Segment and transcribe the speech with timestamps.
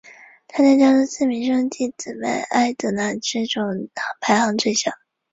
[0.47, 3.87] 她在家中四名兄弟姊妹艾德娜之中
[4.19, 4.89] 排行最小。